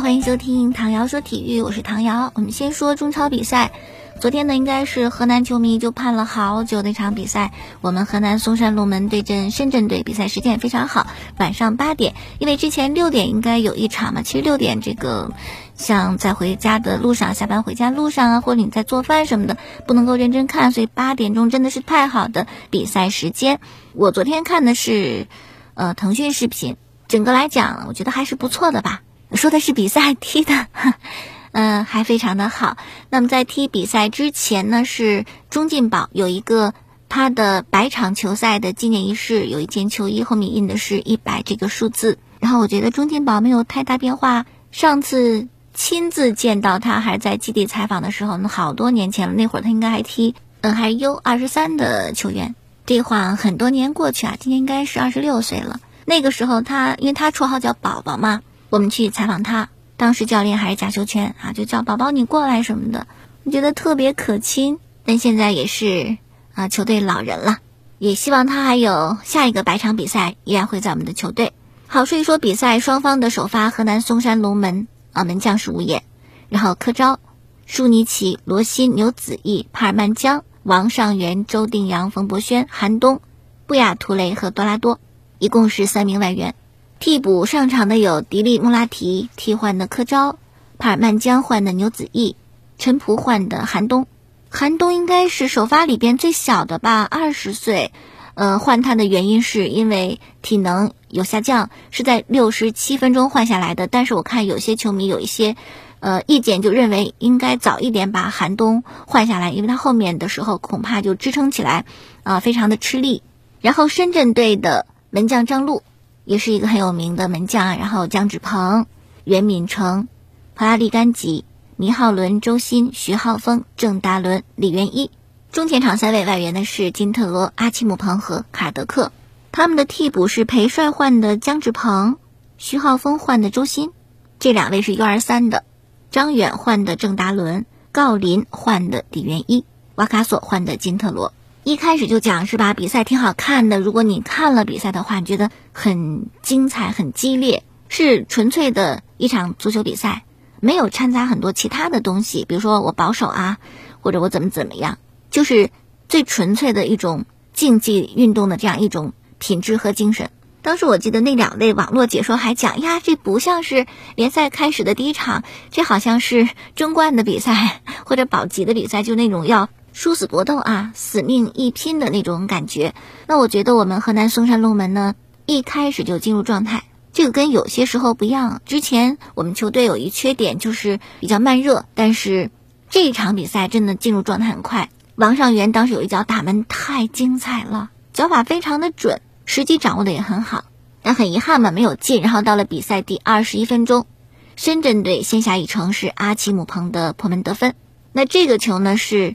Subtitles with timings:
[0.00, 2.30] 欢迎收听唐瑶说体育，我是唐瑶。
[2.36, 3.72] 我们先说中超比赛，
[4.20, 11.08] 昨天呢应该是河南球迷就盼了好久的一场比赛，我们河南嵩山龙门对阵深圳队，比赛时间也非常好，
[11.38, 12.14] 晚上八点。
[12.38, 15.32] 因为之前六点应该有一场嘛，其实六点这个
[15.74, 19.56] 像在回家的路上、下班回家路上啊，或者你在做饭什么的，
[19.88, 23.58] 不能够认真看，所以八点钟真的是太好的比赛时间。
[23.94, 25.26] 我昨天看的是
[25.74, 26.76] 呃腾讯视频，
[27.08, 29.02] 整个来讲我觉得还是不错的吧。
[29.36, 30.66] 说的是比赛踢的，
[31.52, 32.76] 嗯，还非常的好。
[33.10, 36.74] 那么在踢比赛之前呢，是中进宝有一个
[37.08, 42.18] 他的百场球赛的纪念仪式，有一件球衣后面印的是一百这个数字。
[42.40, 44.46] 然后我觉得中进宝没有太大变化。
[44.70, 52.54] 上次亲自见到他还是在基地采访的时候，那好多年前了，那会儿他应该还踢，嗯，还是 U 二十三的球员。
[52.86, 55.80] 这晃很多年过去啊，今年应该是二十六岁了。
[56.04, 58.42] 那个时候他，因为他绰号叫宝宝嘛。
[58.70, 63.06] 我们去采访他，当时教练还是贾秀全啊，就叫宝宝你过来什么的，
[63.44, 64.78] 我觉得特别可亲。
[65.04, 66.18] 但现在也是
[66.52, 67.58] 啊，球队老人了，
[67.98, 71.54] 也希望他还有下一个百场比赛依然会在我们的球队。
[71.86, 76.02] 好，说一说比赛双方的首发，河南嵩山龙门啊门将是吴野，
[76.50, 77.18] 然后柯昭、
[77.64, 83.22] 舒尼奇、罗西、牛子义、帕尔曼江、王上元、周定洋、冯博轩、韩东、
[83.66, 85.00] 布亚图雷和多拉多，
[85.38, 86.54] 一共是三名外援。
[87.00, 90.36] 替补上场的有迪利穆拉提替换的柯昭，
[90.78, 92.34] 帕尔曼江换的牛子义，
[92.76, 94.08] 陈普换的韩东。
[94.48, 97.92] 韩东应该是首发里边最小的吧，二十岁。
[98.34, 103.86] 呃，换他的原因是因为体能有下降，是在六十七分钟换下来的。
[103.86, 105.54] 但是我看有些球迷有一些
[106.00, 111.84] 呃意见，就认为应该早一点把韩东换下来，因为他后面的时候恐怕就支撑起来
[112.24, 113.22] 啊非常的吃力。
[113.60, 115.82] 然后深圳队的门将张璐。
[116.28, 118.84] 也是一个很有名的门将，然后姜志鹏、
[119.24, 120.08] 袁敏成、
[120.52, 125.10] 普拉利甘吉、倪浩伦、周鑫、徐浩峰、郑达伦、李元一。
[125.50, 129.10] 中前场三位外援呢是金特罗、阿奇姆彭和卡尔德克，
[129.52, 132.18] 他们的替补是裴帅换的姜志鹏，
[132.58, 133.92] 徐浩峰换的周鑫，
[134.38, 135.64] 这两位是 U 二三的，
[136.10, 139.64] 张远换的郑达伦，郜林换的李元一，
[139.94, 141.32] 瓦卡索换的金特罗。
[141.68, 142.72] 一开始就讲是吧？
[142.72, 143.78] 比赛挺好看的。
[143.78, 150.24] 如果你看了比赛的话，你觉得很精彩、很激烈，是纯粹的一场足球比赛，
[150.60, 153.58] 没有掺杂很多其他的东西，比如说我保守啊，
[154.00, 154.96] 或者我怎么怎么样，
[155.30, 155.68] 就是
[156.08, 160.30] 最纯粹的一种竞技运动的这样一种品质和精神。
[160.62, 169.68] 当时我记得那两位网络解说还讲呀，这不像是联赛开始的第一场，这好像是争冠的比赛或者保级的比赛，就那种要。
[169.98, 172.94] 殊死搏斗啊，死命一拼的那种感觉。
[173.26, 178.62] 那我觉得我们河南嵩山龙门呢，一开始就进入状态，这个跟有些时候不一样。
[178.64, 182.52] 之前我们球队有一缺点就是比较慢热，但是
[182.88, 184.88] 这一场比赛真的进入状态很快。
[185.16, 190.66] 王上元当时有一脚打门太精彩了，脚法非常的准，时机掌握的也很好，
[191.02, 192.22] 但很遗憾嘛没有进。
[192.22, 194.06] 然后到了比赛第二十一分钟，
[194.54, 197.74] 深圳队先下一城是阿奇姆彭的破门得分。
[198.12, 199.34] 那这个球呢是。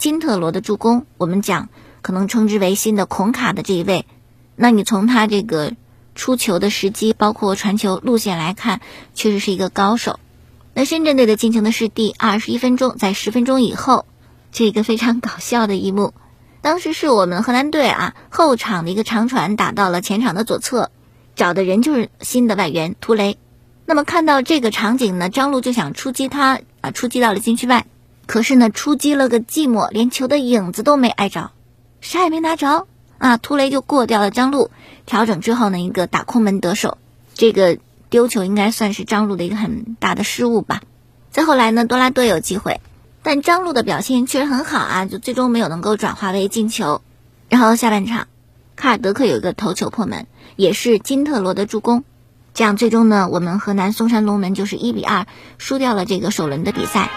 [0.00, 1.68] 金特罗的助攻，我们讲
[2.00, 4.06] 可能称之为新的孔卡的这一位，
[4.56, 5.74] 那你从他这个
[6.14, 8.80] 出球的时机，包括传球路线来看，
[9.14, 10.18] 确实是一个高手。
[10.72, 14.06] 那深圳队的进球呢是第二十一分钟，在十分钟以后，
[14.52, 16.14] 这一个非常搞笑的一幕，
[16.62, 20.90] 当时是我们河南队啊后场的一个长传打到了前场的左侧，
[21.36, 23.36] 找的人就是新的外援图雷。
[23.84, 27.84] 那么看到这个场景呢，张路就想出击他啊，出击到了禁区外。
[28.30, 31.50] 可是呢，出击了个寂寞，连球的影子都没挨着，
[32.00, 32.86] 啥也没拿着
[33.18, 33.38] 啊！
[33.38, 34.70] 突雷就过掉了张路，
[35.04, 36.96] 调整之后呢，一个打空门得手，
[37.34, 40.82] 这个丢球应该算是张路的一个很大的失误吧。
[41.32, 42.80] 再后来呢，多拉多有机会，
[43.24, 47.02] 但张路的表现确实很好啊，就最终没有能够转化为进球。
[47.48, 48.28] 然后下半场，
[48.76, 52.04] 卡尔德克有一个头球破门，也是金特罗的助攻，
[52.54, 55.26] 这样最终呢，我们河南嵩山龙门就是一比二
[55.58, 57.10] 输掉了这个首轮的比赛。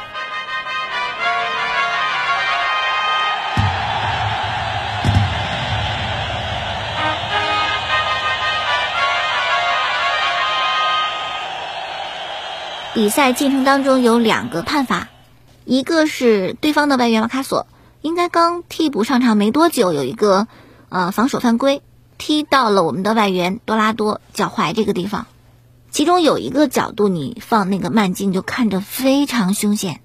[12.94, 15.10] 比赛进程当中有两个判罚，
[15.66, 17.66] 一个是对方的外援马卡索，
[18.01, 20.48] 应该刚替补上场没多久，有一个
[20.90, 21.81] 呃防守犯规，
[22.19, 25.25] 踢到了我们的外援多拉多脚踝这个地方。
[25.90, 30.01] 其中有一个角度，你放那个慢镜就看着非常凶险，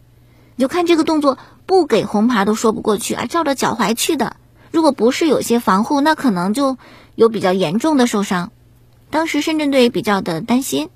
[0.57, 1.37] 你就看这个动作
[1.67, 4.37] 不给红牌都说不过去啊，照着脚踝去的。
[4.71, 6.79] 如果不是有些防护，那可能就
[7.15, 8.51] 有比较严重的受伤。
[9.11, 10.89] 当时深圳队比较的担心。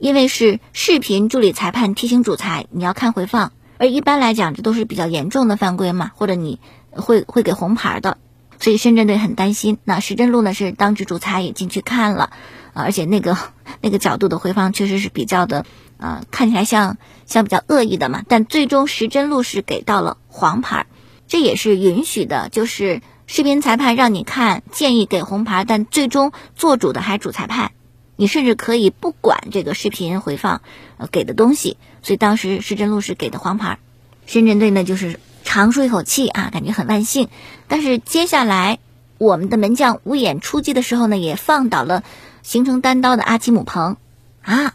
[0.00, 6.58] 因为是视频助理裁判提醒主裁你要看回放，而一般来讲这都是比较严重的犯规嘛，或者你
[6.90, 8.16] 会会给红牌的，
[8.58, 9.76] 所以深圳队很担心。
[9.84, 12.30] 那石振路呢是当值主裁也进去看了，
[12.72, 13.36] 而且那个
[13.82, 15.66] 那个角度的回放确实是比较的，
[15.98, 16.96] 呃，看起来像
[17.26, 18.22] 像比较恶意的嘛。
[18.26, 20.86] 但最终石振路是给到了黄牌，
[21.28, 27.72] 这也是允许的，就是视频裁判让你看，建议给红牌，但最终做主的还是主裁判。
[28.20, 30.60] 你甚至可以不管这个视频回放，
[30.98, 33.78] 呃给的东西，所以当时施真路是给的黄牌，
[34.26, 37.30] 深圳队呢就是长舒一口气啊，感觉很万幸。
[37.66, 38.78] 但是接下来
[39.16, 42.04] 我们的门将吴眼出击的时候呢，也放倒了
[42.42, 43.96] 形成单刀的阿奇姆彭
[44.42, 44.74] 啊，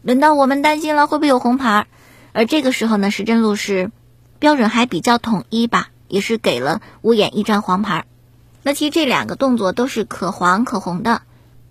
[0.00, 1.86] 轮到我们担心了会不会有红牌，
[2.32, 3.90] 而这个时候呢，石真路是
[4.38, 8.06] 标准还比较统一吧，也是给了吴眼一张黄牌。
[8.62, 11.20] 那其实这两个动作都是可黄可红的。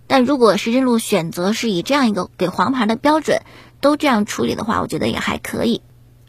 [0.08, 3.42] 但如果石真路选择是以这样一个给黄牌的标准，
[3.80, 5.82] 都这样处理的话，我觉得也还可以。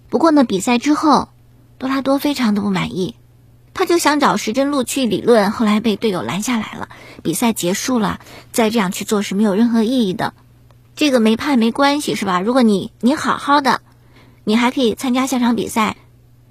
[0.10, 1.30] 不过呢，比赛之后，
[1.78, 3.16] 多拉多非常的不满意，
[3.76, 6.90] 他就想找石真路去理论，后来被队友拦下来了。
[7.22, 8.20] 比赛结束了，
[8.52, 10.34] 再这样去做是没有任何意义的。
[10.96, 12.42] 这个没判没关系，是吧？
[12.42, 13.82] 如果你你好好的，
[14.44, 15.98] 你还可以参加下场比赛，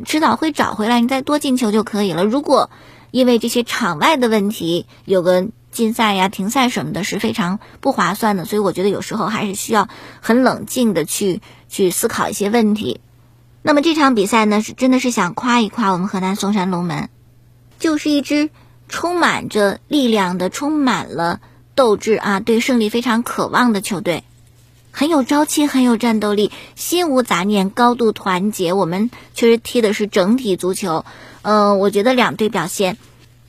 [0.04, 2.24] 迟早会找回来，你再多进球就可以了。
[2.24, 2.70] 如果
[3.10, 5.48] 因为这些场外的问题有个。
[5.76, 8.46] 禁赛呀、停赛什么的，是非常不划算的。
[8.46, 9.90] 所以我觉得有时候还是需要
[10.22, 13.00] 很冷静的去去思考一些问题。
[13.60, 17.10] 那么这场比赛呢，是真的是想夸一夸我们河南嵩山龙门，
[17.78, 18.48] 就是一支
[18.88, 21.40] 充满着力量的、充满了
[21.74, 24.24] 斗志啊，对胜利非常渴望的球队，
[24.92, 28.72] 很有朝气、很有战斗力，心无杂念，高度团结。
[28.72, 31.04] 我们确实踢的是整体足球。
[31.42, 32.96] 嗯，我觉得两队表现。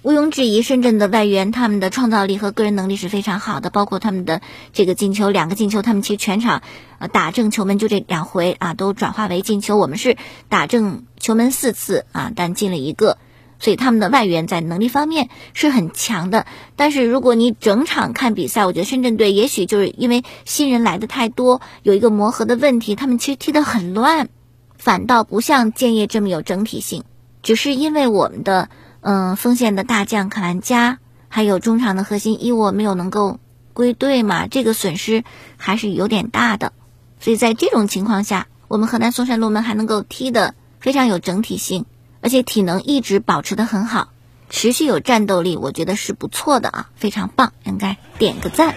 [0.04, 4.42] 毋庸置疑，深圳的外援他们的创造力和个人能力是非常好的，包括他们的
[4.72, 6.62] 这个进球，两个进球，他们其实全场
[7.00, 9.76] 呃打正球门就这两回啊，都转化为进球。
[9.76, 10.16] 我们是
[10.50, 13.18] 打正球门四次啊，但进了一个，
[13.60, 16.46] 所以他们的外援在能力方面是很强的。
[16.76, 24.30] 但是如果你整场看比赛，我觉得深圳队也许就是因为新人来的太多，有一个磨合的问题，他们其实踢得很乱，
[24.78, 27.04] 反倒不像建业这么有整体性，
[27.42, 28.70] 只是因为我们的。
[29.10, 31.00] 嗯，锋线的大将卡兰加，
[31.30, 33.40] 还有中场的核心伊沃没有能够
[33.72, 35.24] 归队嘛，这个损失
[35.56, 36.74] 还是有点大的。
[37.22, 41.86] 所以在这种情况下，我们河南嵩山龙门还能够踢得非常有整体性，
[42.20, 44.10] 而且体能一直保持得很好，
[44.50, 48.76] 持续有战斗力，我觉得是不错的啊，非常棒，应该点个赞。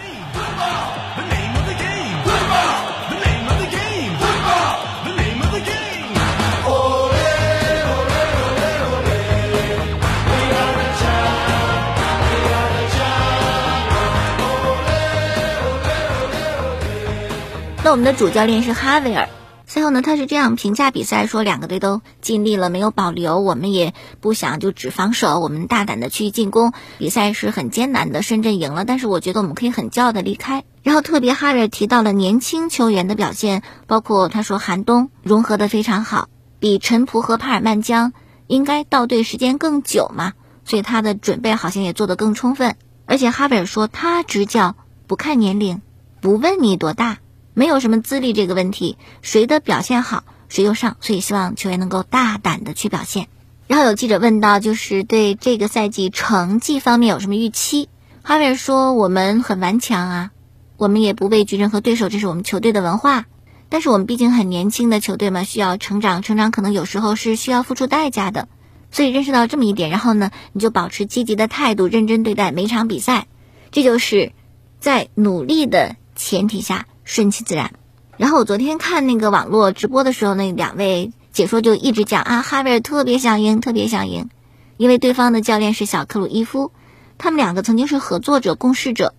[17.82, 19.30] 那我们的主教练是哈维尔，
[19.64, 26.74] 赛后呢，他是这样评价比赛：说两个队都尽力了，没有保留，我们也不想就只防守，我们大胆的去进攻。
[26.98, 30.62] 比赛是很艰难的，深圳赢了，但是我觉得我们可以很骄傲的离开。
[30.82, 36.28] 然后特别哈维尔提到了年轻球员的表现，包括他说韩东融合的非常好，
[36.58, 38.12] 比陈普和帕尔曼江
[38.46, 40.34] 应该到队时间更久嘛，
[40.66, 42.76] 所以他的准备好像也做得更充分。
[43.06, 45.80] 而且哈维尔说他执教不看年龄，
[46.20, 47.16] 不问你多大。
[47.54, 53.28] 没有什么资历这个问题，谁的表现好谁就上，所以希望球员能够大胆的去表现。
[53.66, 57.88] 然后有记者问到，就是对这个赛季成绩方面有什么预期？
[58.22, 60.30] 哈维尔说：“我们很顽强啊，
[60.76, 63.26] 我们也不畏惧任何对手，这是我们球队的文化。
[63.68, 68.48] 但是我们毕竟很年轻的球队嘛，需要成长，成长可能有时候是需要付出代价的。
[68.90, 73.28] 所以认识到这么一点，然后呢，你就保持积极的态度，认真对待每场比赛。
[73.70, 74.32] 这就是
[74.80, 77.72] 在努力的前提下。”顺其自然。
[78.16, 84.28] 然后我昨天看那个网络直播的时候，那两位解说就一直讲啊，哈维尔特别想赢，特别想赢，
[84.76, 86.70] 因为对方的教练是小克鲁伊夫，
[87.18, 89.12] 他们两个曾经是合作者、共事者，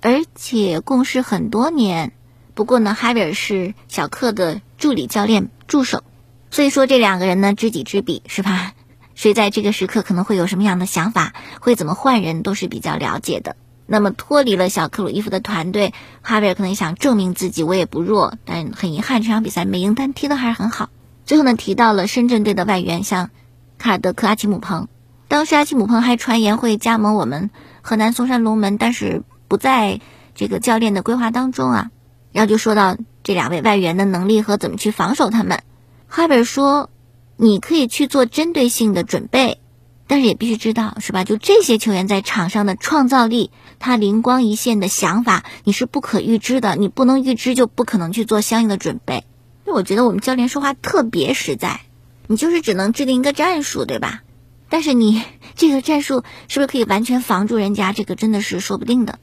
[0.00, 2.12] 而且共事很多年。
[2.54, 6.02] 不过呢，哈维尔是小克的助理教练、助手，
[6.50, 8.72] 所以说这两个人呢知己知彼，是吧？
[9.14, 13.54] 谁在这个时刻可能会有什么样的想法，会怎么换人，都是比较了解的。
[13.86, 18.34] 那么脱离了小克鲁伊夫的团队，哈维尔可能想证明自己，我也不弱。
[18.44, 20.88] 但很遗憾，这场比赛没赢，但踢得还是很好。
[21.24, 23.30] 最后呢，提到了深圳队的外援，像
[23.78, 24.88] 卡尔德克、阿奇姆彭。
[25.28, 27.50] 当时阿奇姆彭还传言会加盟我们
[27.82, 30.00] 河南嵩山龙门，但是不在
[30.34, 31.90] 这个教练的规划当中啊。
[32.32, 35.62] 然后就说到这两位外援的能力和怎么去防守他们。
[36.08, 36.90] 哈维尔说
[37.36, 39.60] ：“你可以去做针对性的准备，
[40.06, 41.24] 但是也必须知道，是吧？
[41.24, 49.24] 就这些球员在场上的创造力，他灵光一现的想法，你是不可预知的，你不能预知，就不可能去做相应的准备。
[49.64, 51.80] 那我觉得我们教练说话特别实在，
[52.26, 54.22] 你就是只能制定一个战术，对吧？
[54.68, 55.22] 但是你
[55.54, 57.92] 这个战术是不是可以完全防住人家？
[57.92, 59.18] 这个真的是说不定的。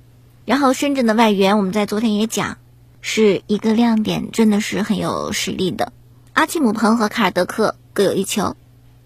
[0.45, 2.57] 然后深圳的外援，我们在昨天也讲，
[3.01, 5.93] 是一个亮点，真的是很有实力的。
[6.33, 8.55] 阿奇姆彭和卡尔德克各有一球。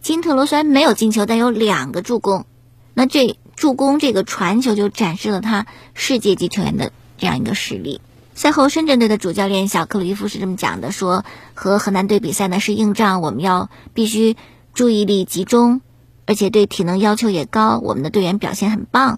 [0.06, 2.46] 金特罗虽然没有进球，但有两个助攻。
[2.94, 8.02] 那这助攻这个传球就展示了他世界级球员的这样一个实力。
[8.36, 14.38] 赛后，深圳队的主教练小克鲁伊夫是这么讲的：说和河南队比赛呢是硬仗，我们要必须
[14.76, 15.82] 注意力集中，
[16.28, 17.80] 而且对体能要求也高。
[17.80, 19.18] 我们的队员表现很棒，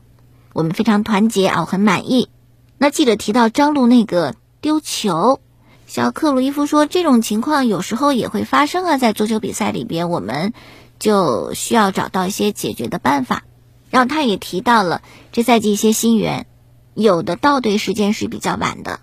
[0.54, 2.30] 我们非常团结啊，我很满意。
[2.78, 5.42] 那记者提到张璐那个丢球。
[5.88, 10.52] 小克鲁伊夫说：“这种情况有时候也会发生啊，在足球比赛里边，我们
[11.00, 13.44] 就需要找到一些解决的办法。”
[13.90, 15.02] 然后他也提到了
[15.32, 16.46] 这赛季一些新援，
[16.94, 19.00] 有的到队时间是比较晚的，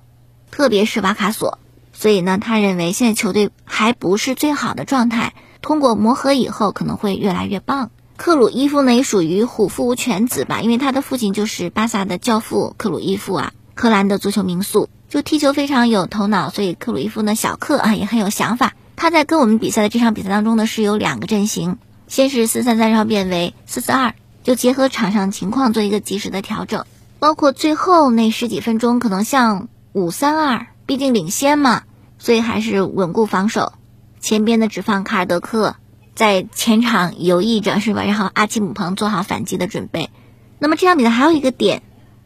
[0.51, 1.59] 特别是瓦卡索。
[1.95, 7.93] 所以呢，他认为现在球队还不是最好的状态，通过磨合以后可能会越来越棒。
[8.19, 14.89] 克鲁伊夫呢也属于虎父无犬子吧，因为他的父亲就是巴萨的教父克鲁伊夫啊，克兰的足球名宿。
[15.09, 18.75] 就踢球非常有头脑，所以克鲁伊夫呢，小克啊也很有想法。
[18.97, 21.79] 他在跟我们比赛的这场比赛当中呢，是有两个阵型，
[22.09, 26.85] 先是四三三，然后变为四四二，就结合场上情况做一个及时的调整。
[27.21, 31.83] 包括最后那十几分钟，可能像五三二，毕竟领先嘛，
[32.19, 33.73] 所以还是稳固防守。
[34.19, 35.77] 前边的只放卡尔德克
[36.17, 38.03] 在前场游弋着，是吧？
[38.03, 40.11] 然后阿基姆彭做好反击的准备。
[40.59, 41.83] 那么这场比赛还有一个点。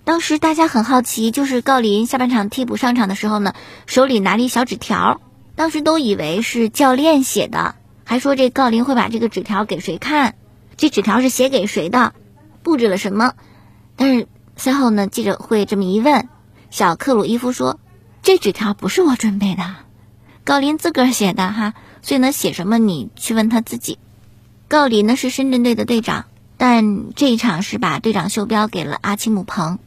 [0.08, 3.52] 当时大家很好奇，就是郜林下半场替补上场的时候呢，
[3.84, 5.20] 手里拿了一小纸条，
[5.54, 7.74] 当时都以为是教练写的，
[8.04, 10.34] 还说这郜林会把这个纸条给谁看，
[10.78, 12.14] 这纸条是写给谁的，
[12.62, 13.34] 布置了什么。
[13.96, 16.26] 但是赛后呢，记者会这么一问，
[16.70, 17.78] 小克鲁伊夫说，
[18.22, 19.62] 这纸条不是我准备的，
[20.46, 23.98] 郜林自个儿写的哈，所以呢，写什么你去问他自己。
[24.70, 26.24] 郜林呢是深圳队的队长，
[26.56, 29.78] 但这一场是把队长袖标给了阿奇姆彭。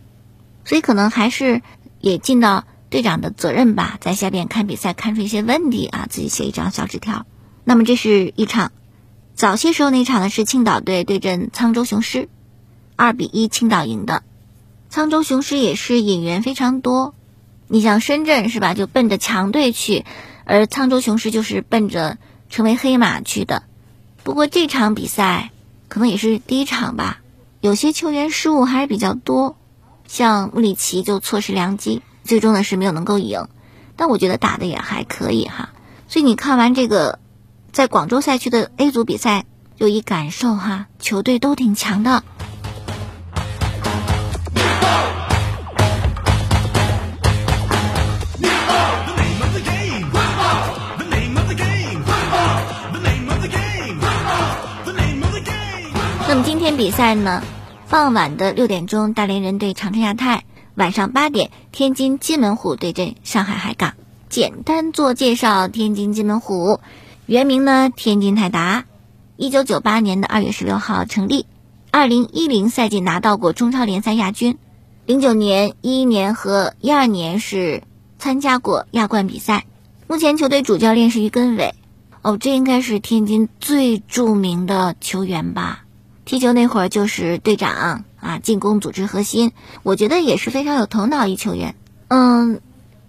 [0.66, 1.62] 所以可能还是
[2.00, 7.26] 也尽到队长的责任吧，在下边看比赛看出一些问题啊，自己写一张小纸条。
[7.64, 8.72] 那么这是一场，
[9.36, 12.28] 早些时候那场呢是青岛队对阵沧州雄狮，
[12.96, 14.24] 二比一青岛赢的。
[14.92, 17.16] 沧州雄狮也是引援非常多，
[17.68, 20.06] 你像深圳是吧，就奔着强队去，
[20.44, 22.18] 而沧州雄狮就是奔着
[22.50, 23.64] 成为黑马去的。
[24.24, 25.52] 不过这场比赛
[25.88, 27.22] 可能也是第一场吧，
[27.62, 29.56] 有些球员失误还是比较多。
[30.12, 33.48] 像穆里奇就错失良机，最终呢是没有能够赢，
[33.96, 35.70] 但我觉得打的也还可以哈。
[36.10, 37.20] 所以你看完这个
[37.72, 39.46] 在广州赛区的 A 组比赛，
[39.78, 42.24] 有一感受哈，球队都挺强的。
[56.28, 57.42] 那么今天比赛呢？
[57.92, 60.44] 傍晚的六点钟，大连人对长春亚泰；
[60.76, 63.96] 晚上八点，天津津门虎对阵上海海港。
[64.30, 66.80] 简单做介绍：天津津门虎，
[67.26, 68.86] 原名呢天津泰达，
[69.36, 71.46] 一九九八年的二月十六号成立，
[71.92, 74.58] 二零一零赛季拿到过中超联赛亚军，
[75.06, 77.84] 零九年、一一年和一二年是
[78.18, 79.66] 参加过亚冠比赛。
[80.08, 81.76] 目前球队主教练是于根伟，
[82.22, 85.84] 哦，这应该是天津最著名的球员吧。
[86.24, 89.52] 踢球那会儿就是队长啊，进攻组织核心，
[89.84, 91.76] 我觉得也是非常有头脑一球员。
[92.08, 92.62] 嗯，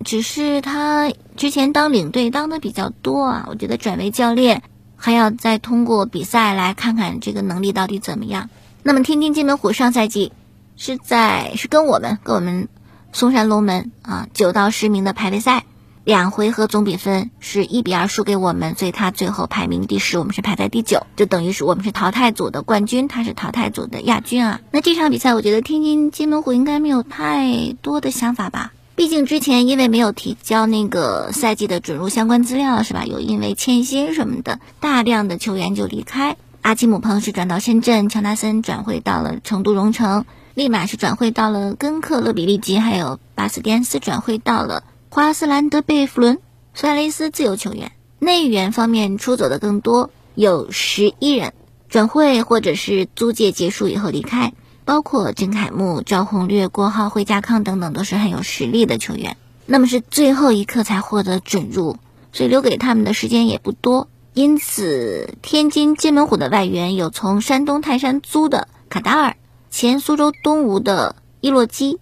[0.04, 4.62] 只是他之前当领队当的比较多啊，我觉得转为教练
[4.97, 8.49] 还要再通过比赛来看看这个能力到底怎么样。
[8.83, 10.33] 那么天津津门虎上赛季
[10.76, 12.69] 是在是跟我们跟我们
[13.12, 15.64] 嵩山龙门啊九到十名的排位赛。
[16.05, 24.61] 两回合总比分是一比二输给我们，所以他最后排名第十，我们是排在第九，就等于是我们是淘汰组的冠军，他是淘汰组的亚军啊。
[24.73, 33.05] 那这场比赛，我觉得天津津门虎应该没有太多的想法吧，毕竟之前因为没有提交那个赛季的准入相关资料，是吧？
[33.05, 36.37] 有因为欠薪什么的，大量的球员就离开。
[36.63, 44.83] 阿基姆彭是转到深圳，乔纳森转会到了成都蓉城，立马是转会到了根克勒比利吉，还有巴斯蒂安斯转会到了。
[45.14, 46.38] 华斯兰德贝弗伦、
[46.73, 51.52] 苏亚雷斯自由球员，内援方面出走的更多，有十一人
[51.90, 54.54] 转会或者是租借结束以后离开，
[54.87, 59.37] 包括郑凯木、赵宏略、郭浩、惠家康等等，都是很有实力的球员。
[59.66, 61.99] 那么是最后一刻才获得准入，
[62.33, 64.09] 所以留给他们的时间也不多。
[64.33, 69.37] 因此，天津金门虎的外援有从山东泰山租的卡达尔，
[69.71, 71.99] 前苏州东吴的伊洛基，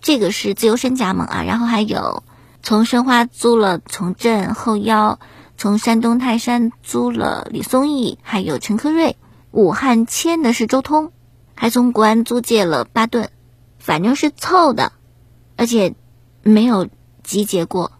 [0.00, 1.44] 这个是自由身加盟啊。
[1.44, 2.24] 然后还有
[2.68, 5.20] 从申花租了从振后腰，
[5.56, 9.16] 从山东泰山租了李松义，还有陈科瑞。
[9.52, 11.10] 武汉签的是周通，
[11.54, 13.30] 还从国安租借了巴顿，
[13.78, 14.92] 反正是凑的，
[15.56, 15.94] 而且
[16.42, 16.90] 没有
[17.22, 17.92] 集结过，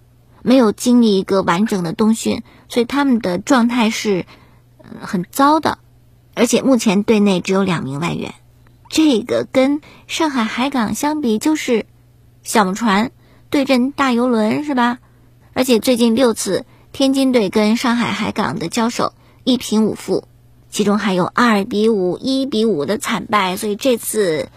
[0.42, 4.26] 没有经历一个完整的冬训，所以他们的状态是
[5.00, 5.78] 很糟的，
[6.34, 8.34] 而且目前队内只有两名外援，
[8.90, 11.86] 这个跟上海海港相比就是
[12.42, 13.12] 小木船
[13.50, 14.98] 对阵大游轮是吧？
[15.54, 19.14] 而且最近六次天津队跟上海海港的交手
[19.44, 20.24] 一平五负。
[20.70, 24.50] 其中还有二比五、一比五的惨败，所以这次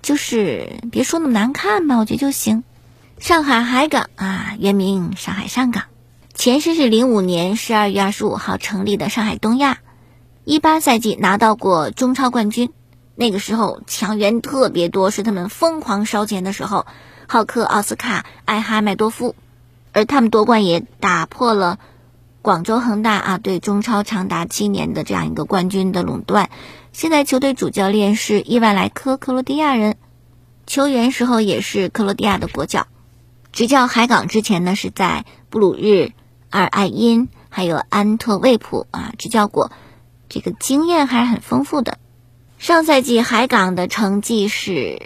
[0.00, 2.64] 就是别说那么难看吧，我觉得就行。
[3.18, 5.84] 上海海港啊，原名上海上港，
[6.32, 9.80] 前身是零五年十二月二十五号成立的上海东亚，
[10.44, 12.72] 一八赛季拿到过中超冠军，
[13.14, 16.86] 那个时候强援特别多，是他们疯狂烧钱的时候。
[17.32, 19.36] 浩克、奥斯卡、艾哈迈多夫，
[19.92, 21.78] 而他们夺冠也打破了。
[22.42, 26.50] 广州恒大啊，对中超长达七年的这样一个冠军的垄断。
[26.90, 29.94] 现在球队主教练是伊万莱科，克罗地亚人，
[30.66, 32.88] 球员时候也是克罗地亚的国脚。
[33.52, 36.10] 执教海港之前呢，是在布鲁日、
[36.48, 39.70] 阿尔艾因还有安特卫普啊执教过，
[40.28, 41.98] 这个经验还是很丰富的。
[42.58, 45.00] 上赛季海港的成绩是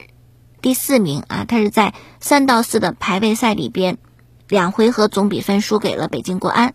[0.64, 3.98] 第四名啊，他是在三到四的排位赛里边，
[4.48, 6.72] 两回合总比分输给了北京国安。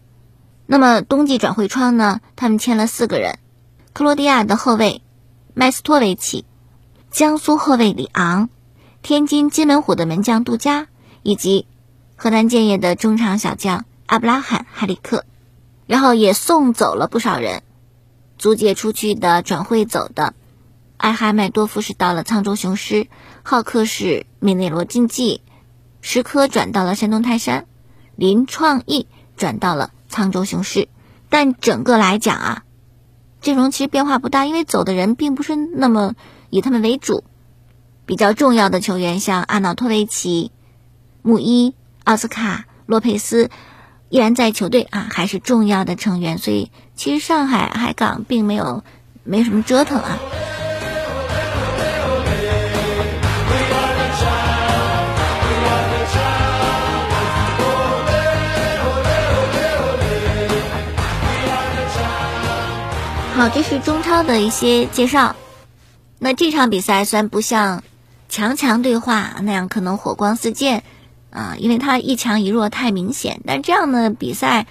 [0.68, 2.22] 那么冬季转会窗呢？
[2.36, 3.40] 他们签了四个人：
[3.94, 5.02] 克罗地亚的后卫
[5.56, 6.46] 麦斯托维奇、
[7.10, 8.52] 江苏后卫里昂、
[9.02, 10.86] 天津金门虎的门将杜佳，
[11.24, 11.66] 以及
[12.16, 15.26] 河南建业的中场小将阿布拉罕·哈里克。
[15.88, 17.64] 然后也送走了不少人，
[18.38, 20.36] 租借出去的、转会走的，
[20.98, 23.08] 艾哈迈多夫是到了沧州雄狮，
[23.52, 25.42] 浩克是米内罗竞技，
[26.02, 27.66] 石科转到了山东泰山，
[28.16, 29.90] 林创意转到了。
[30.08, 30.88] 沧州雄狮，
[31.30, 32.64] 但整个来讲啊，
[33.42, 36.14] 阵容其实变化不大，因为走的人并不是那么
[36.52, 37.24] 以他们为主。
[38.06, 40.52] 比较重要的球员像阿瑙托维奇、
[41.24, 41.74] 穆伊、
[42.04, 43.50] 奥斯卡、洛佩斯
[44.10, 46.38] 依然在球队啊，还是重要的成员。
[46.38, 48.84] 所以其实上海海港并没有
[49.24, 50.20] 没什么折腾啊。
[63.40, 65.34] 好，这是中超的一些介绍。
[66.18, 67.86] 那这场比赛虽然不像
[68.28, 70.84] 强强对话那样可能火光四溅
[71.30, 73.40] 啊，因为它一强一弱太明显。
[73.46, 74.68] 但这样的比赛，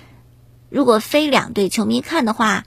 [0.68, 2.66] 如果非两队球迷看的话，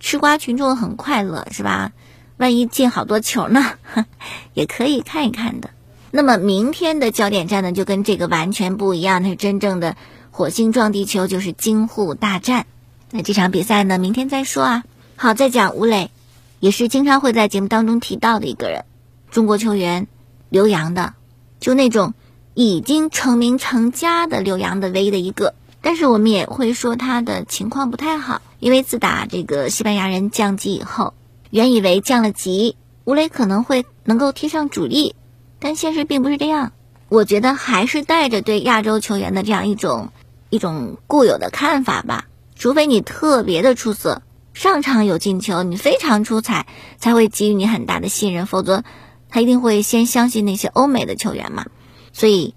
[0.00, 1.92] 吃瓜群众很快乐，是吧？
[2.38, 3.74] 万一进好多球呢，
[4.54, 5.68] 也可以看一看的。
[6.10, 9.96] 那么明天的焦点战呢，就跟这个完全不一样，它是真正的
[10.30, 12.64] 火星撞地球，就是京沪大战。
[13.10, 14.84] 那这场比赛呢，明天再说啊。
[15.22, 16.10] 好，再讲吴磊，
[16.58, 18.84] 也是经常会在节目当中提到的一个人，
[19.30, 20.08] 中国球员
[20.48, 21.14] 留洋的，
[21.60, 22.14] 就那种
[22.54, 25.54] 已经成名成家的留洋的唯一的一个。
[25.80, 31.14] 但是我们也会说他的情况不太好，因为自打这个西班牙人降级以后，
[31.50, 35.14] 原以为降了级，吴磊可能会能够踢上主力，
[35.60, 36.72] 但现实并不是这样。
[37.08, 40.08] 我觉得还是带着对亚洲球员的这样一种
[40.50, 42.24] 一种固有的看法吧，
[42.56, 44.20] 除非你特别的出色。
[44.54, 46.66] 上场有进球，你非常出彩，
[46.98, 48.84] 才会给予你很大的信任，否则
[49.28, 51.66] 他一定会先相信那些欧美的球员嘛。
[52.12, 52.54] 所以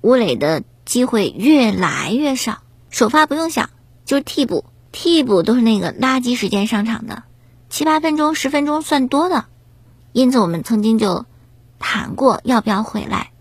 [0.00, 3.70] 吴磊的机会越来越少，首发不用想，
[4.04, 7.24] 就是替补，替补都是那个垃圾时间上场的，
[7.68, 9.46] 七八分钟、十分钟算多的。
[10.12, 11.26] 因此我们曾经就
[11.80, 13.32] 谈过要不要回来，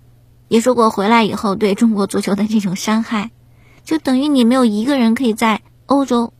[0.47, 3.29] 也说过回来以后对中国足球的这种伤害，
[3.85, 6.33] 就等于你没有一个人可以在欧洲。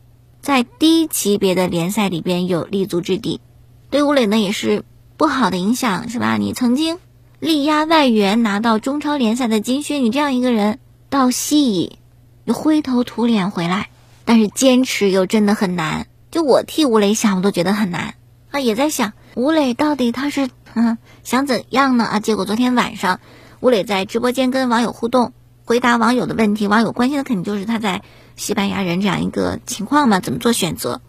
[0.44, 3.40] 在低级别的联赛里边有立足之地，
[3.88, 4.84] 对吴磊呢也是
[5.16, 6.36] 不好的影响，是吧？
[6.36, 6.98] 你曾经
[7.40, 11.98] 力压外援拿到中超联赛的金靴，你这样一个人到西乙
[12.44, 13.88] 又灰头土脸回来，
[14.26, 16.08] 但是坚持又真的很难。
[16.30, 18.12] 就我替吴磊想，我都觉得很难
[18.50, 22.20] 啊，也在想吴磊到底他是嗯想怎样呢啊？
[22.20, 23.18] 结果昨天晚上
[23.60, 25.32] 吴磊在直播间跟网友互动，
[25.64, 28.02] 回答网友的问题，网友关心的肯定就是他在。
[28.36, 31.00] 西班牙人这样一个情况嘛，怎么做选择，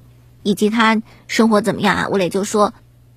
[0.44, 2.08] 以及他生活怎么样啊？
[2.10, 2.74] 吴磊就说，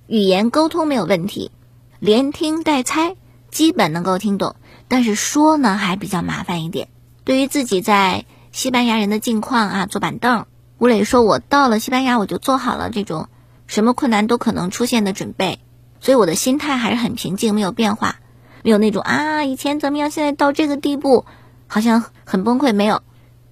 [0.07, 1.51] 语言沟通没有问题，
[1.99, 3.15] 连听带猜，
[3.51, 4.55] 基本能够听懂，
[4.87, 6.87] 但是说呢还比较麻烦一点。
[7.23, 10.47] 对于自己在西班牙人的境况啊，坐板凳，
[10.79, 13.27] 吴磊说：“我到了西班牙，我就做好了这种
[13.67, 15.59] 什么困难都可能出现的准备，
[15.99, 18.15] 所以我的心态还是很平静，没有变化，
[18.63, 21.25] 没有那种啊以前怎么样，现在到这个地步，
[21.67, 23.03] 好像很崩溃，没有，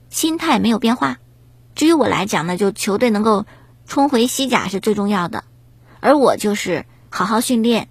[0.10, 1.18] 心态没有变化。
[1.76, 3.46] 至于我来讲呢，就球队能够
[3.86, 5.44] 冲回西甲是最重要的，
[6.00, 7.90] 而我就是好好训练，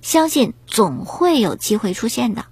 [0.00, 2.44] 相信总会有机会出现的。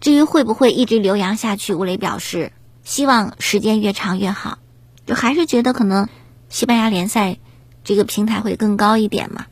[0.00, 2.52] 至于会不会一直留洋下去，吴磊表示
[2.84, 4.58] 希望时间越长越好。”
[5.06, 6.08] 就还是觉得可能
[6.48, 7.36] 西班牙联赛
[7.84, 9.44] 这个平台会更高一点嘛，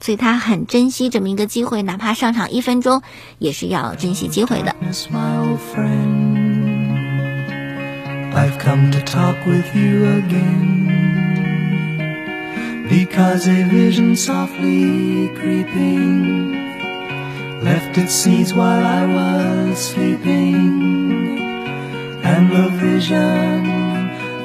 [0.00, 3.00] 所以他很珍惜这么一个机会，哪怕上场一分钟
[3.38, 4.76] 也是要珍惜机会的。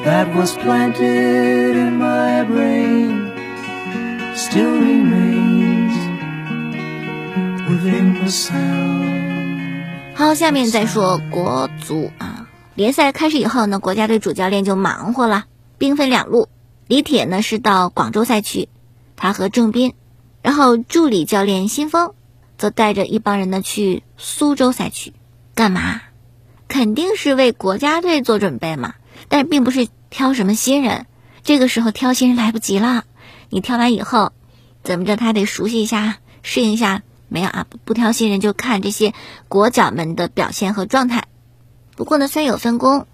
[0.09, 3.31] that was planted in my brain
[4.35, 5.95] still remains
[7.69, 8.97] within the sound
[10.15, 12.42] 好，下面再说国足啊，
[12.76, 15.46] 联赛开始以后呢，国家队主教练就忙活了，
[15.78, 16.50] 兵分两路。
[16.88, 18.68] 李铁呢是到广州赛区，
[19.16, 19.94] 他和郑斌，
[20.42, 22.14] 然后助理教练新峰
[22.58, 25.14] 则带着一帮人呢去苏州赛区，
[25.54, 26.02] 干嘛？
[26.68, 28.96] 肯定是为国家队做准备嘛。
[29.30, 31.06] 但是并不是挑什么新人，
[31.44, 33.06] 这个时候挑新人来不及了。
[33.50, 34.32] 你挑完以后，
[34.84, 37.04] 怎么着他得熟悉一下、适应一下。
[37.30, 39.14] 没有啊，不挑新人就看这些
[39.48, 41.26] 国脚们的表现和状态。
[41.96, 43.08] 不过呢，虽然有分工，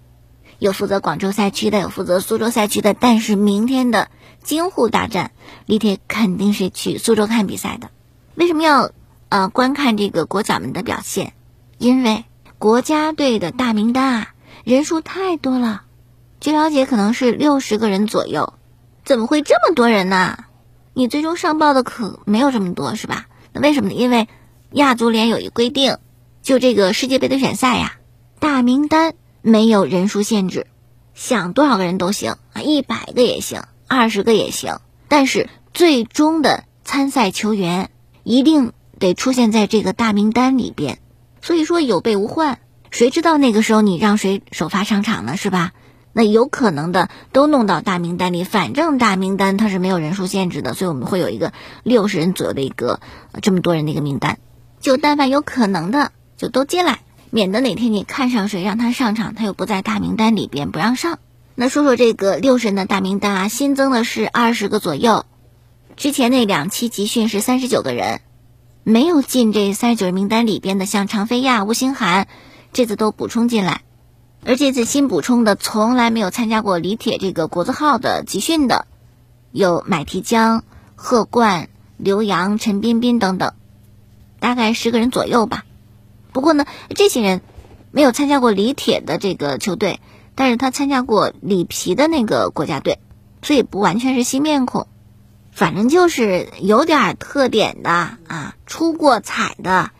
[0.58, 4.08] 有负责广州赛区的，有负责苏州赛区的，但是明天的
[4.42, 5.32] 京沪大战，
[5.66, 7.90] 李铁肯定是去苏州看比赛的。
[8.34, 8.90] 为什么要
[9.28, 11.34] 呃观看这个国脚们的表现？
[11.78, 12.24] 因为
[12.58, 15.82] 国家队的大名单啊，人数太多了。
[16.40, 18.54] 据了解，可能是六十个人左右，
[19.04, 20.44] 怎么会这么多人呢？
[20.94, 23.26] 你最终上报的可没有这么多，是吧？
[23.52, 23.94] 那为什么呢？
[23.94, 24.28] 因为
[24.72, 25.98] 亚足联有一规定，
[26.42, 27.94] 就这个世界杯的选赛呀，
[28.40, 30.66] 大名单没有人数限制，
[31.14, 37.90] 想多少个人都行啊，一百个也行，二十个也行，但是最终的参赛球员
[38.24, 40.98] 一定得出现在这个大名单里边。
[41.42, 42.58] 所以说有备无患，
[42.90, 45.36] 谁知道那个时候你让谁首发上场呢？
[45.36, 45.72] 是吧？
[46.14, 53.00] 那有可能的都弄到大名单里，反正大名单它是没有人数限制的，所以我们会有一个六十人左右的一个
[53.42, 54.38] 这么多人的一个名单，
[54.80, 61.18] 就但凡有可能的就都进来，免得哪天你看上谁让他上场，他又不在大名单里边不让上。
[61.54, 65.26] 那说说这个六十人的大名单啊，新增的是二十个左右，
[65.96, 68.20] 之前那两期集训是三十九个人，
[68.82, 72.26] 没有进这三十九人名单里边的，像常飞亚、吴兴涵，
[72.72, 73.82] 这次都补充进来。
[74.44, 78.86] 而这次新补充的，从来没有参加过李铁这个国字号的集训的，
[79.52, 80.64] 有买提江、
[80.96, 83.52] 贺冠、刘洋、陈彬彬等等，
[84.38, 85.64] 大概十个人左右吧。
[86.32, 87.40] 不过呢，这些人
[87.90, 90.00] 没有参加过李铁的这个球队，
[90.34, 92.98] 但是他参加过里皮的那个国家队，
[93.42, 94.86] 所以不完全是新面孔，
[95.52, 99.90] 反正就是有点特点的啊，出过彩的，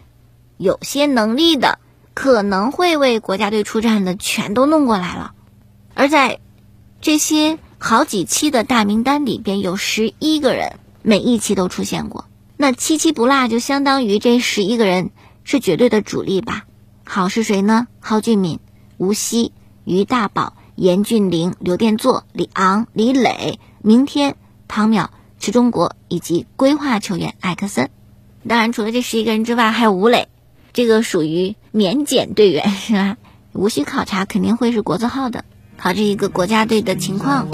[0.57, 1.79] 有些能力的。
[2.13, 5.33] 可能会为国家队出战的全都弄过来了，
[5.95, 6.41] 而在
[7.01, 12.27] 这些好几期的大名单里边，有十一个人每一期都出现过，
[12.59, 15.11] 那七期不落就相当于这十一个人
[15.51, 16.63] 是绝对的主力吧？
[17.05, 17.89] 好是谁呢？
[18.01, 18.61] 蒿俊闵、
[18.99, 19.51] 吴曦、
[19.83, 24.37] 于大宝、严俊凌、刘殿座、李昂、李磊、明天、
[24.69, 25.09] 唐淼、
[25.41, 27.91] 池中国以及规划球员艾克森。
[28.47, 30.29] 当然，除了这十一个人之外，还有吴磊。
[30.73, 33.17] 这个属于免检队员是吧？
[33.53, 35.45] 无需考察，肯定会是国字号的，
[35.77, 37.49] 考这一个国家队的情况。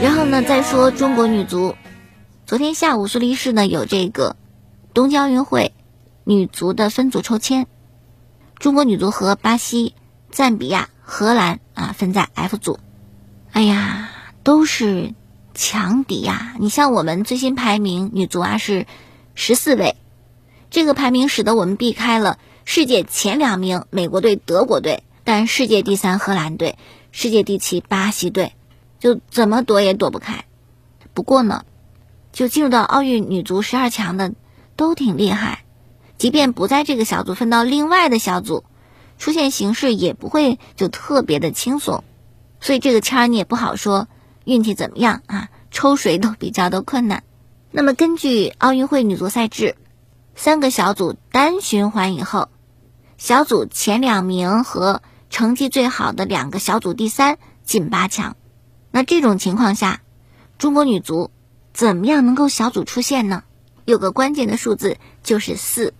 [0.00, 1.74] 然后呢，再说中国女足。
[2.46, 4.36] 昨天下午，苏黎世呢有这个
[4.92, 5.72] 东京奥运会
[6.24, 7.66] 女足的分组抽签，
[8.58, 9.94] 中国女足和巴西、
[10.30, 12.78] 赞比亚、荷兰啊分在 F 组。
[13.52, 14.10] 哎呀，
[14.42, 15.14] 都是
[15.54, 16.54] 强敌呀！
[16.58, 18.86] 你像我们最新排名，女足啊是
[19.34, 19.96] 十四位，
[20.70, 26.78] 这个排名使得我们避开了世界前两名美国队、德国队，但世界第三荷兰队、
[27.10, 28.52] 世界第七巴西队，
[28.98, 30.44] 就怎么躲也躲不开。
[31.14, 31.64] 不过呢。
[32.32, 34.32] 就进入到奥运女足十二强的
[34.74, 35.64] 都挺厉害，
[36.16, 38.64] 即便不在这个小组，分到另外的小组，
[39.18, 42.04] 出现形势也不会就特别的轻松，
[42.58, 44.08] 所以这个签儿你也不好说
[44.44, 47.22] 运气怎么样啊，抽谁都比较的困难。
[47.70, 49.76] 那么根据奥运会女足赛制，
[50.34, 52.48] 三个小组单循环以后，
[53.18, 58.36] 小组前两名和成绩最好的两个小组第三进八强。
[58.90, 60.02] 那这种情况下，
[60.58, 61.30] 中国女足
[61.72, 63.44] 怎么样能够小组出线呢？
[63.84, 65.94] 有个关键的数字就是四，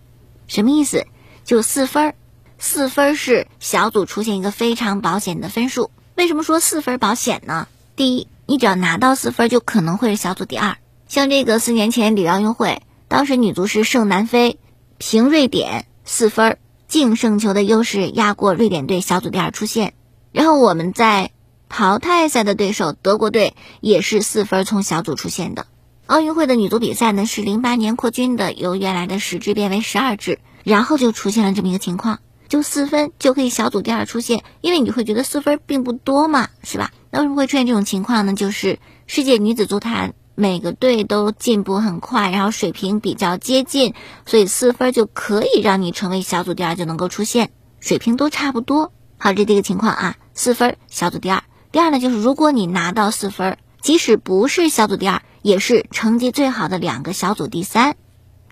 [0.47, 1.05] 什么意思？
[1.43, 2.15] 就四分儿，
[2.59, 5.91] 四分是小组出现一个非常保险的分数。
[6.15, 7.67] 为什么说四分保险呢？
[7.95, 10.77] 第一，你只要拿到四分，就可能会是小组第二。
[11.07, 14.59] 像这个四年前里约奥运会，当时女足是胜南非，
[14.97, 19.93] 平瑞典四分，净胜球的优势压过瑞典队，小组第二出线。
[20.31, 21.31] 然后我们在。
[21.75, 25.65] 淘汰赛的对手德国队也是四分从小组出现的。
[26.05, 34.43] 奥运会的女足比赛呢是零八年扩军的，由原来的十支变为十二支，然后就出现了这么一个情况，就四分就可以小组第二出现。
[34.61, 36.91] 因为你会觉得四分并不多嘛，是吧？
[37.15, 38.33] 那为什么会出现这种情况呢？
[38.33, 43.93] 就是世界女子足坛每个队都进步很快，然后水平比较接近，
[44.25, 48.91] 所以四分就可以让你成为小组第二就能够出现，水平都差不多。
[49.19, 51.43] 好，这第一个情况啊，四分小组第二。
[51.71, 57.95] 第二呢，就是如果你拿到四分，即使不是小组第二，也是成绩最好的两个小组第三，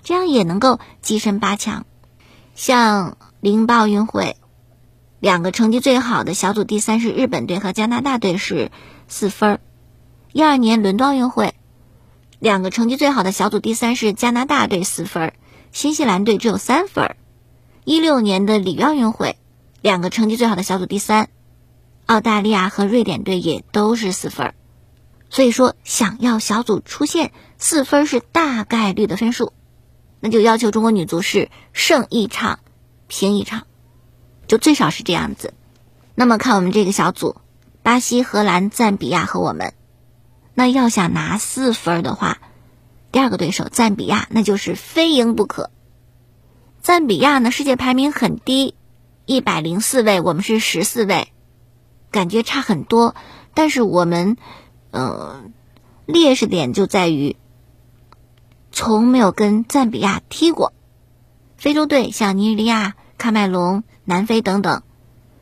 [0.04, 1.88] 这样也能够跻身八强。
[2.54, 4.38] 像零八奥运会，
[5.22, 8.72] 两个成绩最好的小组第三是日本队和加拿大队是
[9.08, 9.58] 四分儿；
[10.34, 11.54] 一二年伦敦奥运会，
[12.40, 15.34] 两个成绩最好的小组第三是加拿大队四分，
[15.72, 17.16] 新西兰队只有三分儿；
[17.86, 19.38] 一六年的里约奥运会，
[19.80, 21.30] 两个成绩最好的小组第三。
[22.08, 24.56] 澳大利亚和瑞典队也都是四分儿，
[25.30, 29.54] 所以说想要小组出线，四分是大概率的分数，
[30.20, 32.58] 那就要求中国女足是胜一场，
[33.08, 33.68] 平一场，
[34.48, 35.54] 就最少是这样子。
[36.16, 37.38] 那么看我们这个小组，
[37.84, 39.74] 巴西、荷兰、赞比亚和我们，
[40.54, 42.38] 那要想拿四分的话，
[43.12, 45.72] 第二个对手赞比亚那就是非赢不可。
[46.82, 48.76] 赞比亚呢，世界排名很低，
[49.26, 51.28] 一百零四位，我们是十四位。
[52.12, 53.16] 感觉差很多，
[53.54, 54.36] 但是我们，
[54.92, 55.54] 嗯，
[56.06, 57.38] 劣势点就在于
[58.72, 60.74] 从没有跟赞比亚踢过。
[61.58, 64.84] 非洲队像尼日利亚、喀麦隆、南非等等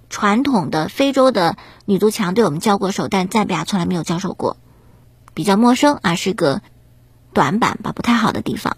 [0.09, 4.57] 传统的非洲的女足强队，我们交过手，但赞比亚从来没有交手过，
[5.33, 6.61] 比较陌生啊，是个
[7.33, 8.77] 短板吧，不太好的地方。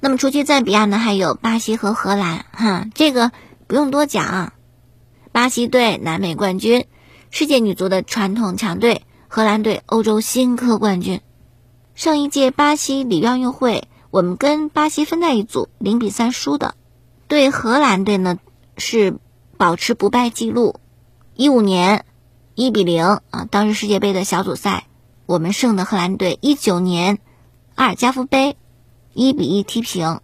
[0.00, 3.32] 那么除去赞比亚呢，还有巴西和荷兰，哈，这个
[3.66, 4.52] 不用多讲，啊
[5.32, 6.86] 巴西队南美冠军。
[7.30, 11.20] 世界女足的传统强队荷兰队，欧洲新科冠军。
[11.94, 16.74] 上一届巴西里约奥运会，我们跟巴西分在一组，零比三输的。
[17.26, 18.38] 对荷兰队呢，
[18.78, 19.18] 是
[19.56, 20.80] 保持不败记录。
[21.34, 22.04] 一五年
[22.54, 24.86] 一比零啊，当时世界杯的小组赛，
[25.26, 26.38] 我们胜的荷兰队。
[26.40, 27.18] 一九年
[27.74, 28.56] 阿尔加夫杯
[29.12, 30.20] 一比一踢平。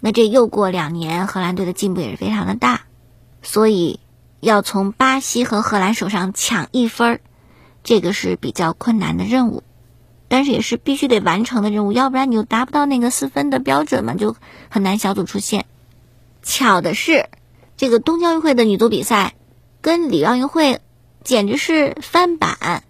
[0.00, 2.82] 那这又过两年，荷兰队的进步也是非常的大，
[3.42, 4.00] 所以。
[4.42, 7.20] 要从巴西和荷兰手上抢一分儿，
[7.84, 9.62] 这个是比较困难的任务，
[10.26, 14.34] 但是也是必须得完成的任务，要不然你就达不到那个四分的标准嘛，就
[14.68, 15.66] 很难小组出线。
[16.42, 17.28] 巧的是，
[17.82, 19.34] 这个东京奥运会的女足比赛
[19.80, 20.78] 跟里奥运会
[21.24, 22.84] 简直是翻版，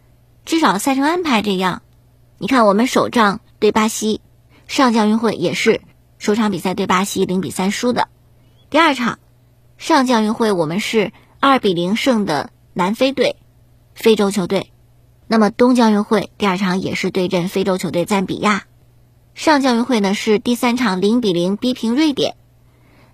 [0.44, 1.80] 至少赛程安排这样。
[2.36, 4.20] 你看，我们首仗对巴西，
[4.68, 5.80] 上届奥运会也是
[6.18, 8.08] 首场比赛对巴西零比三输的，
[8.68, 9.18] 第二场
[9.78, 11.10] 上届奥运会我们是。
[11.40, 13.36] 二比零胜的南非队，
[13.94, 14.70] 非洲球队。
[15.26, 18.64] 那么东京奥运会第二场也是对阵非洲球队赞比亚。
[19.34, 22.36] 上届奥运会呢是第三场零比零逼平瑞典，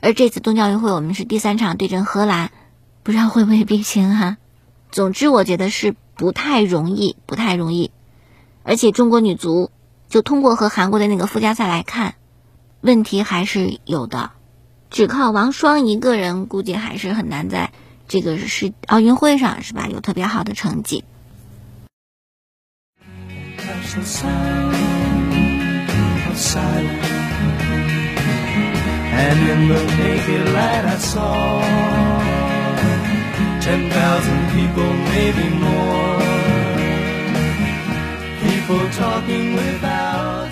[0.00, 2.50] 而这次东京奥运会我们是第三场对阵荷兰，
[3.02, 4.36] 不知道会不会逼平哈。
[4.90, 7.90] 总之我觉得是不太容易，不太容易。
[8.62, 9.70] 而且中国女足
[10.08, 12.14] 就通过和韩国的那个附加赛来看，
[12.80, 14.30] 问题还是有的。
[14.90, 17.72] 只靠王霜一个人，估计还是很难在。
[18.06, 19.88] 这个是奥运会上是吧？
[19.88, 21.04] 有特别好的成绩。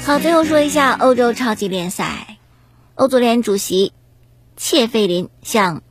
[0.05, 2.39] 好，最后说一下欧洲超级联赛，
[2.95, 3.93] 欧足联主席
[4.57, 5.83] 切费林向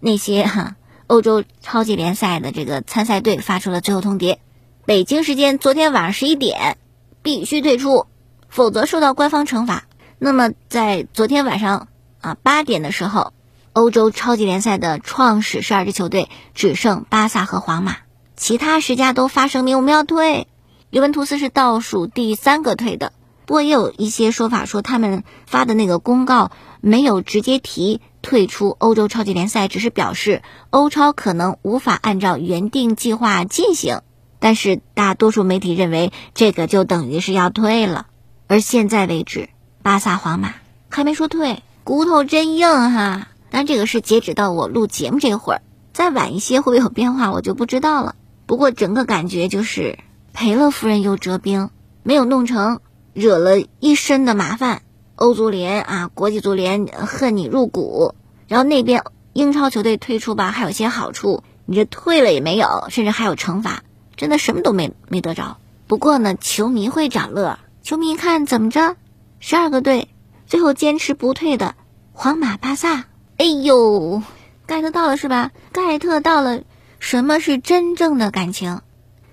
[0.00, 0.76] 那些哈。
[1.06, 4.38] 欧洲超级联赛的这个参赛队发出了最后通牒：
[4.84, 6.78] 北京时间昨天晚上十一点
[7.22, 8.06] 必须退出，
[8.48, 9.84] 否则受到官方惩罚。
[10.18, 11.88] 那么在昨天晚上
[12.26, 13.32] 啊八点的时候，
[13.72, 17.98] 欧洲超级联赛的创始十二支球队只剩巴萨和皇马，
[18.36, 20.48] 其他十家都发声明我们要退。
[20.90, 23.12] 尤文图斯是倒数第三个退的，
[23.44, 34.00] 不过也有一些说法说他们发的那个公告没有直接提退出欧洲超级联赛，只是表示欧超可能无法按照原定计划进行。
[34.40, 38.06] 但是大多数媒体认为这个就等于是要退了。
[38.48, 39.48] 而现在为止，
[39.82, 40.54] 巴萨、皇马
[40.88, 43.28] 还没说退，骨头真硬哈。
[43.48, 48.16] 但这个是截止到我录节目这会儿，再晚一些会不会有变化，我就不知道了。
[48.44, 49.96] 不过整个感觉就是
[50.32, 51.70] 赔了夫人又折兵，
[52.02, 52.80] 没有弄成，
[53.12, 54.82] 惹了一身的麻烦。
[55.14, 58.16] 欧足联啊，国际足联恨你入骨，
[58.48, 63.84] 然后那边英超球队退出吧，还有些好处，你这退了也没有，甚至还有惩罚，
[64.16, 65.58] 真的什么都没没得着。
[65.86, 68.96] 不过呢，球迷会找乐，球迷一看怎么着，
[69.38, 70.08] 十二个队
[70.46, 71.74] 最后坚持不退的
[72.12, 73.04] 皇马、巴萨。
[73.36, 74.22] 哎呦
[74.66, 76.62] ，get 到了是吧？get 到了，
[76.98, 78.80] 什么是真正的感情？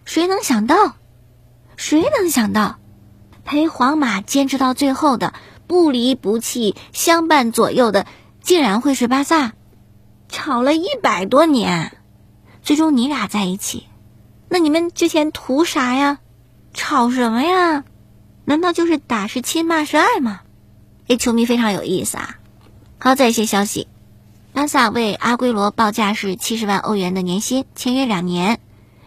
[0.06, 0.96] 谁能想到？
[1.76, 2.78] 谁能想到，
[3.46, 5.34] 陪皇马坚持到最后的，
[5.66, 8.06] 不离不弃，相伴左右的，
[8.42, 9.54] 竟然会是巴萨？
[10.30, 11.98] 吵了一百多年，
[12.62, 13.88] 最终你俩在一起，
[14.50, 16.20] 那你们之前图啥呀？
[16.74, 17.84] 吵什么呀？
[18.46, 20.42] 难道就是打是亲，骂是爱吗？
[21.14, 22.40] 这，球迷非常有意思啊！
[22.98, 23.88] 好，再一些消息。
[24.52, 28.60] 巴萨为阿圭罗报价是七十万欧元的年薪，签约两年。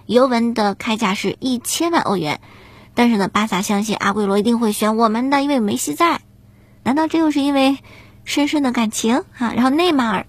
[0.06, 2.40] 尤文的开价是一千万欧元，
[2.94, 6.20] 但是呢，巴萨相信阿圭罗一定会选我们的，因为梅西在。
[6.84, 7.78] 难道这又是因为
[8.24, 9.52] 深深的感情啊？
[9.52, 10.26] 然后内马尔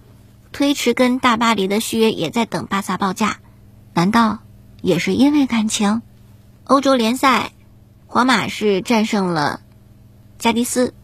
[0.51, 3.37] 推迟跟大巴黎的续约，也在等巴萨报价，
[3.93, 4.39] 难道
[4.81, 6.01] 也是因为感情？
[6.63, 7.51] 欧洲联赛，
[8.07, 9.61] 皇马是战胜了
[10.39, 10.95] 加迪斯，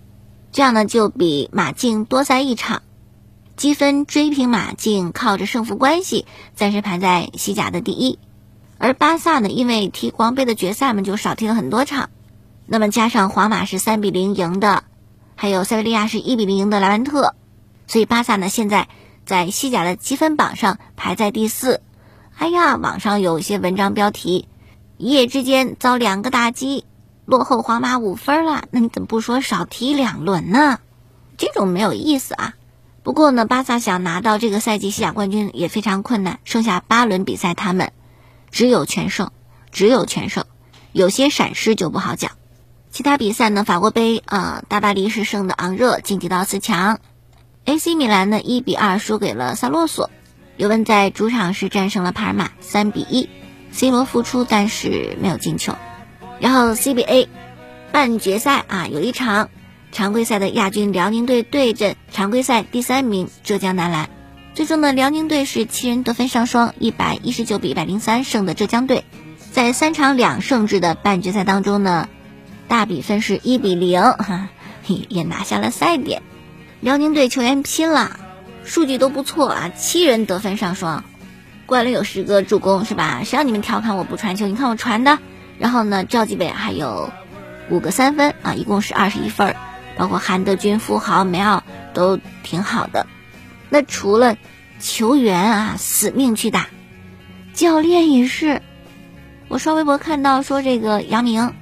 [0.54, 2.84] 这样呢就比马竞多赛一场。
[3.58, 8.20] 积分追平马竞，靠着胜负关系暂时排在西甲的第一。
[8.78, 12.10] 而巴萨呢，因为踢国王杯的决赛嘛，就少踢了很多场。
[12.66, 14.84] 那么加上皇马是三比零赢的，
[15.36, 17.36] 还有塞维利亚是一比零赢的莱万特，
[17.88, 18.90] 所以巴萨呢现在
[19.26, 21.82] 在西甲的积分榜上排在第四。
[22.38, 24.48] 哎呀，网上有一些文章标题：
[24.98, 26.86] 一夜之间遭两个打击，
[27.26, 28.64] 落后皇马五分了。
[28.72, 30.80] 那你怎么不说少踢两轮呢？
[31.38, 32.54] 这种没有意思啊。
[33.02, 36.40] 不过呢，巴萨想拿到这个赛季西甲冠军也非常困难。
[36.46, 37.92] 剩下八轮比赛，他们
[38.50, 39.32] 只有全胜，
[39.72, 40.46] 只有全胜，
[40.92, 42.32] 有些闪失就不好讲。
[42.92, 47.00] 其他比赛呢，法国杯啊，大巴黎是胜的昂热，晋级到四强。
[47.66, 50.10] AC 米兰呢，一比二输给了萨洛索。
[50.56, 53.30] 尤文在主场是战胜了帕尔马，三比一。
[53.72, 55.74] C 罗复出，但是没有进球。
[56.44, 57.30] 然后 CBA
[57.94, 59.50] 半决赛啊，有一场。
[59.94, 64.10] 常规赛的亚军辽宁队对阵常规赛第三名浙江男篮，
[64.56, 69.06] 最终呢，辽宁队是七人得分上双，一百一十九比一百零三胜的浙江队。
[69.54, 72.10] 在三场两胜制的半决赛当中呢，
[72.68, 74.50] 大比分是一比零，哈，
[75.08, 76.24] 也拿下了赛点。
[76.82, 78.20] 辽宁队球员拼了，
[78.66, 81.06] 数据都不错啊，七人得分上双，
[81.68, 83.22] 灌了有十个助攻是吧？
[83.24, 84.48] 谁让你们调侃我不传球？
[84.48, 85.20] 你看我传的。
[85.60, 87.12] 然后呢，赵继伟还有
[87.70, 89.56] 五个三分啊，一共是二十一分。
[89.96, 91.64] 包括韩德君、富豪、梅奥
[91.94, 93.06] 都挺好的。
[93.70, 94.38] 那除了
[94.80, 96.66] 球员啊死命去打，
[97.54, 98.64] 教练也是。
[99.50, 101.54] 我刷微博看到说这个杨明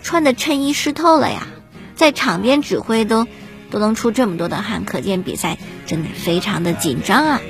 [0.00, 1.48] 穿的衬衣湿透了呀，
[1.96, 3.26] 在场边指挥都
[3.68, 7.40] 都能出这么多的汗，可见比赛真的非常的紧张啊。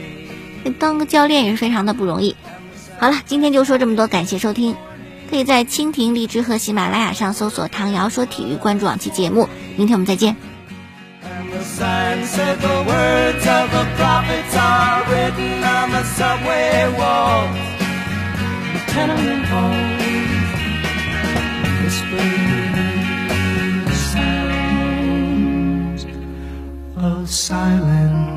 [0.78, 2.34] 当个教练也是非常的不容易。
[2.98, 4.76] 好了，今天就说这么多，感谢收听。
[5.28, 9.48] 可以在蜻蜓、荔枝和喜马拉雅上搜索“唐瑶说体育”，关注往期节目。
[9.76, 10.36] 明天我们再见。
[27.26, 28.35] silence